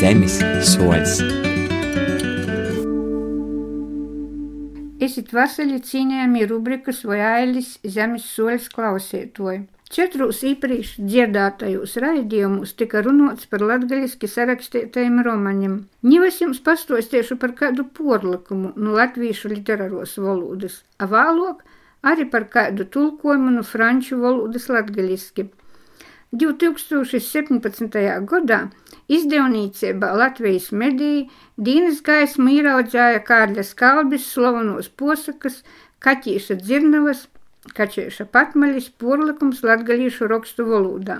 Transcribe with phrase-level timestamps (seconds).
[0.00, 1.18] zemes soļs.
[5.04, 9.60] Esit vasali cīnījami rubrikas vai ailis zemes soļs klausētoji.
[9.92, 15.76] Četrūs īpriekš dziedātajos raidījumus tika runāts par latgaļiski sarakstītajiem romaņiem.
[16.08, 21.60] Nivas jums pastostiešu par kādu porlikumu no latviešu literāros valodas, a vēlāk
[22.08, 25.50] arī par kādu tulkojumu no franču valodas latgaļiski.
[26.40, 28.00] 2017.
[28.30, 28.68] gadā
[29.16, 31.26] izdevniecībā Latvijas mediji
[31.58, 35.60] Dīnas gaismu ieraudzēja Kārļa Skalbis slovenos posakas
[36.04, 37.26] Kaķīša Dzirnavas
[37.76, 41.18] Kačieša patmaļis porlikums latgalīšu rakstu valodā.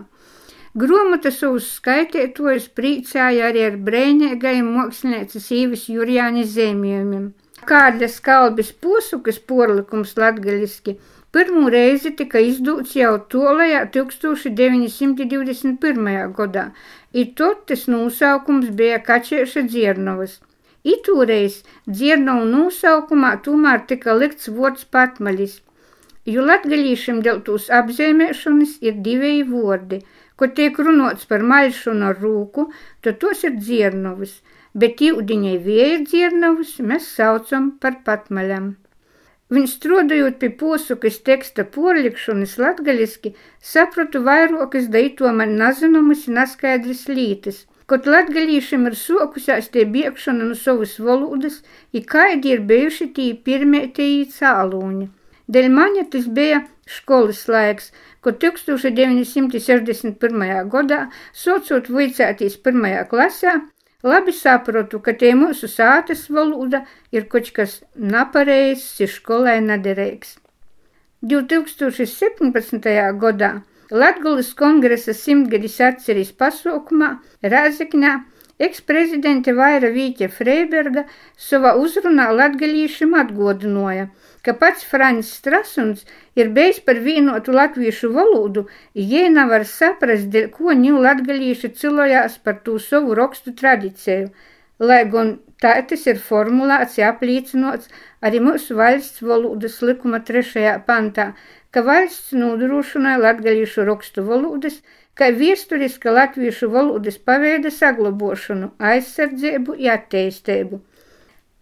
[0.81, 7.31] Gromata savus skaitētojus priecāja arī ar brēņēgajiem mākslinieces īvis Jurjānis zīmējumiem.
[7.69, 10.97] Kādas kalbis posukas porlikums latgaliski
[11.37, 16.12] pirmo reizi tika izdūts jau tolajā 1921.
[16.39, 16.65] gadā,
[17.12, 20.33] i tot tas nosaukums bija Kačieša Dziernovas.
[20.95, 21.55] Itūreiz
[21.89, 25.55] Dziernovu nosaukumā tomēr tika likts vārds patmaļis–
[26.28, 30.01] jo latgalīšiem dēļ tūs apzīmēšanas ir divēji vordi,
[30.36, 32.67] ko tiek runots par maļšanu ar rūku,
[33.05, 34.36] tad tos ir dziernovas,
[34.75, 38.75] bet jūdiņai vieja dziernovas mēs saucam par patmaļam.
[39.51, 43.31] Viņš strādājot pie posukas teksta porlikšanas latgaliski,
[43.73, 47.57] sapratu vairokas daito man nazinomas un neskaidras lītas,
[47.91, 51.57] kaut latgalīšiem ir sokusās tie biekšana no savas valodas,
[51.91, 55.07] i kaidi ir bijuši tī pirmie tī cālūņi.
[55.51, 57.87] Dēļ maņa tas bija skolas laiks,
[58.23, 60.70] ko 1961.
[60.70, 61.01] gadā,
[61.35, 63.53] socot vicētīs pirmajā klasē,
[64.03, 70.37] labi saprotu, ka tie mūsu sātas valoda ir kaut kas napareizs, ir skolai naderīgs.
[71.23, 72.81] 2017.
[73.20, 73.51] gadā
[73.91, 78.12] Latgulas kongresa simtgadis atceries pasaukumā Rāzekņā
[78.69, 81.06] eksprezidente Vaira Vīķa Freiberga
[81.50, 84.11] savā uzrunā latgalīšiem atgodinoja–
[84.47, 86.05] ka pats Fraņs Strasuns
[86.40, 88.67] ir bijis par vienotu latviešu valodu,
[89.12, 94.30] jie nevar saprast, dēļ ko ņu latgalīši cilojās par tū savu rakstu tradiciju,
[94.90, 97.90] lai gan tā tas ir formulēts, apliecinots
[98.24, 101.33] arī mūsu valsts valodas likuma trešajā pantā,
[101.70, 104.80] ka valsts nodrošināja latgalīšu rakstu valodas,
[105.19, 110.81] kā viesturiska latviešu valodas paveida saglabošanu, aizsardzību un attīstību.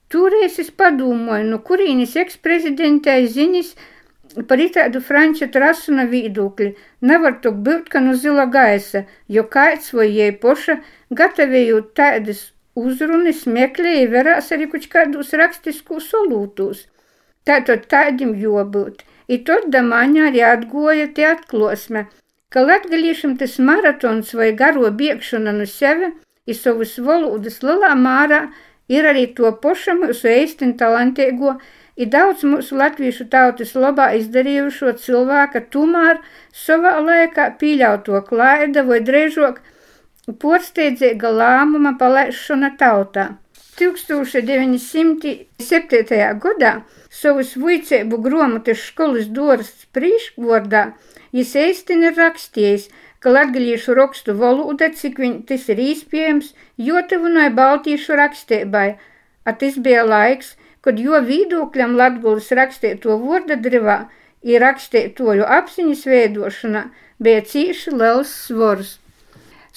[0.08, 3.74] Toreiz es padomāju, no kurienes eksprezidentei ziņas
[4.48, 6.68] par itādu Franča Trasuna viedokļi
[7.10, 10.78] nevar to būt, ka no zila gaisa, jo kāds vai jai poša,
[11.20, 12.40] gatavējot tādas
[12.78, 16.86] uzrunas, meklēja verās arī kaut kādus rakstiskus solūtus.
[17.48, 19.04] Tātad tādim jobūt.
[19.28, 22.06] I tad damaņā arī atgoja tie atklosme,
[22.52, 26.12] ka latgalīšam tas maratons vai garo biegšana no sevi
[26.46, 28.46] i savas valodas lielā mārā
[28.88, 31.56] Ir arī to pašu mūsu eistin talantīgo,
[32.00, 36.22] ir daudz mūsu latviešu tautas labā izdarījušo cilvēka tomēr
[36.62, 39.60] savā laikā pieļauto klaida vai drēžok
[40.44, 43.28] porsteidzīga lēmuma palaišana tautā.
[43.80, 46.38] 1907.
[46.44, 46.72] gadā
[47.20, 50.82] savus vicēbu gromatas skolas doras prīškvordā
[51.32, 52.84] jis eistin ir rakstījis–
[53.22, 56.52] ka latgalīšu rakstu valoda, cik viņ tas ir īspējams,
[56.88, 58.88] jotavinoja baltīšu rakstēbai,
[59.48, 63.98] a tas bija laiks, kad jo vīdokļam latgulas rakstēto vordadrivā
[64.46, 66.84] ir rakstētoju apziņas veidošanā
[67.22, 68.98] bija cīši liels svars.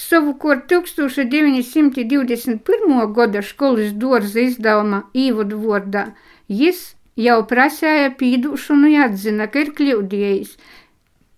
[0.01, 3.13] Savukārt 1921.
[3.17, 6.03] gada skolas dārza izdevuma īvadu vārdā
[6.62, 6.79] jis
[7.25, 10.51] jau prasēja pīdūšanu un atzina, ka ir kļūdījis,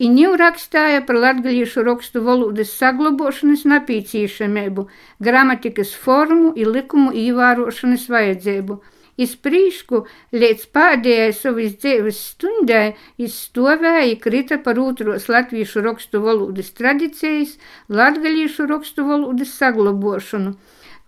[0.03, 4.81] i ņiu rakstāja par latgalīšu rakstu valodas saglabošanas napīcīšamību,
[5.27, 8.73] gramatikas formu i likumu īvārošanas vajadzību.
[9.21, 9.99] Iz prīšku
[10.33, 17.57] līdz pēdējai savas dzīves stundai izstovēja krita par otros latviešu rakstu valodas tradicijas,
[17.89, 20.55] latgalīšu rakstu valodas saglabošanu.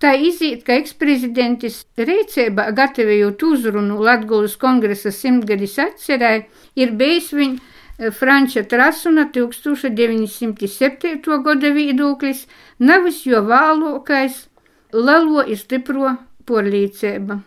[0.03, 6.43] Tā izīt, ka eksprezidentis reicībā gatavējot uzrunu Latgulas kongresa simtgadis atcerēja,
[6.75, 11.41] ir bijis viņa Franča Trasuna 1907.
[11.47, 12.45] gada viedoklis
[12.79, 14.45] nav jo vēlākais
[14.93, 17.41] lelo ir stipro porlīcība.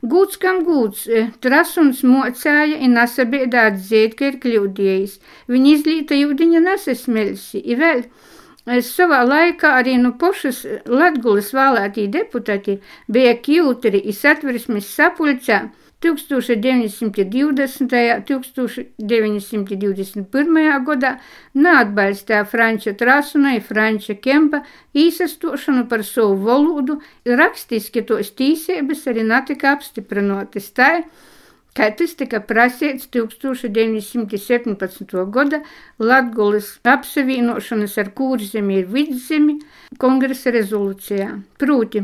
[0.00, 1.04] Gūts kam gūts,
[1.44, 5.18] trasuns mocēja un nesabiedā atzīt, ka ir kļūdījis.
[5.52, 8.06] Viņa izlīta jūdiņa nesasmelsi, i vēl
[8.86, 12.78] savā laikā arī no pošas Latgulas vēlētī deputāti
[13.12, 15.66] bija kjūtri i satversmes sapulcē,
[16.00, 17.04] 1920.
[17.04, 17.12] un
[18.24, 20.84] 1921.
[20.86, 21.20] gadā
[21.54, 24.62] neatbalstīja Franča Trasuna un Franča Kempa
[24.96, 31.02] īsastošanu par savu valodu, rakstiski tos tīsības arī netika apstiprinotas tā,
[31.76, 35.26] kā tas tika prasīts 1917.
[35.36, 35.58] gada
[35.98, 39.54] Latgulas apsavienošanas ar Kūrzemi un Vidzemi
[40.00, 41.28] kongresa rezolūcijā.
[41.60, 42.00] Proti,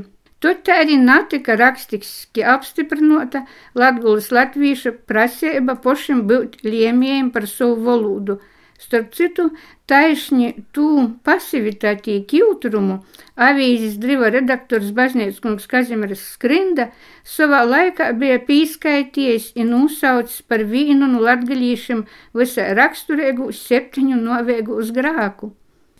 [0.46, 3.40] Tur tā arī netika rakstiski apstiprinota
[3.74, 8.36] Latgulas latviešu prasība pašam būt liemējiem par savu valodu.
[8.78, 9.48] Starp citu,
[9.90, 10.86] taisni tū
[11.26, 13.00] pasivitātī kjūtrumu
[13.48, 16.92] avīzes driva redaktors baznīcas kungs Kazimieris Skrinda
[17.36, 22.06] savā laikā bija pīskaitījis un nosaucis par vīnu no latgalīšiem
[22.38, 25.50] visai raksturīgu septiņu novēgu uz grāku.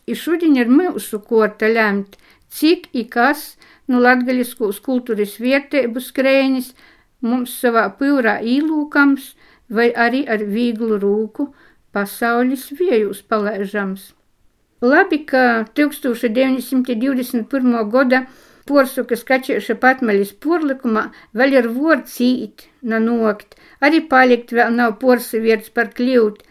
[0.06, 2.14] I šodien ir mūsu korta lemt,
[2.50, 3.56] cik i kas
[3.86, 6.72] nu, latgaļiskos kultūras vietēbu skrēņas
[7.26, 9.32] mums savā pūrā īlūkams
[9.70, 11.50] vai arī ar vīglu rūku
[11.96, 14.12] pasaules viejus palaižams.
[14.84, 17.90] Labi, ka 1921.
[17.90, 18.26] gada
[18.68, 25.38] porsukas kačieša patmaļas porlikumā vēl ir vords īt na nokt, arī palikt vēl nav porsa
[25.40, 26.42] vierts par kļūt.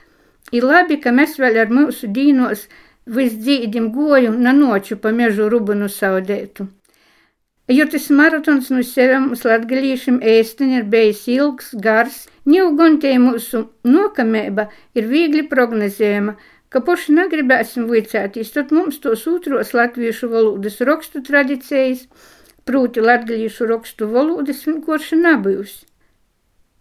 [0.56, 2.68] Ir labi, ka mēs vēl ar mūsu dīnos
[3.06, 6.68] visdzīdim goju na noču pa mežu rubunu saudētu.
[7.74, 14.68] Jo tas maratons no sevi mums latgalīšiem ēsteni ir bijis ilgs, gars, ņūguntē mūsu nokamēba
[14.94, 16.36] ir viegli prognozējama,
[16.69, 22.06] ka poši negribēsim vicētīs, tad mums tos otros latviešu valodas rakstu tradicijas,
[22.69, 25.75] proti latgalīšu rakstu valodas vienkārši nebūs.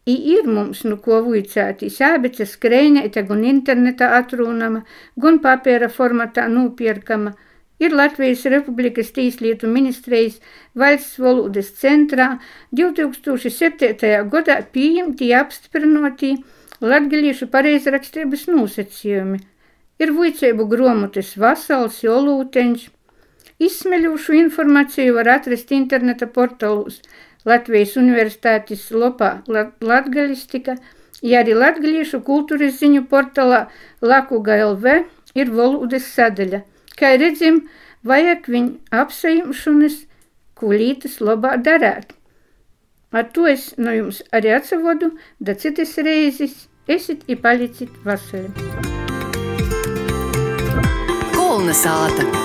[0.05, 4.83] I ir mums nu ko vicētīs, ābeca skrējnēta, gan internetā atrūnama,
[5.17, 7.33] gan papēra formatā nūpierkama,
[7.81, 10.37] ir Latvijas Republikas Tīslietu ministrijas
[10.77, 12.35] valsts valodas centrā
[12.77, 14.29] 2007.
[14.35, 16.35] gadā pieņemti apstiprinoti
[16.85, 19.41] latgaliešu pareizrakstības nosacījumi.
[20.03, 22.89] Ir vicēbu gromotes Vasals, Jolūteņš.
[23.63, 26.99] Izsmeļošu informāciju var atrast interneta portālos
[27.45, 30.77] Latvijas Universitātes lopā Latgalistika,
[31.23, 33.67] ja arī latgaliešu kultūras ziņu portālā
[34.03, 35.03] Lakuga LV
[35.35, 36.65] ir valodas sadaļa–
[36.95, 37.65] Kā redzam,
[38.07, 39.97] vajag viņu apsajumšanas
[40.61, 42.15] kulītas labā darēt.
[43.15, 45.11] Ar to es no jums arī atsavodu,
[45.41, 46.57] da citas reizes
[46.87, 48.51] esit i palicit vasarī.
[51.35, 52.44] Kolna sāta.